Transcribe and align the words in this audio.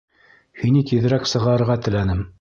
Һине 0.61 0.81
тиҙерәк 0.93 1.31
сығарырға 1.35 1.81
теләнем. 1.89 2.29